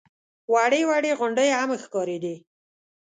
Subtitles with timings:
[0.53, 2.35] وړې وړې غونډۍ هم ښکارېدې.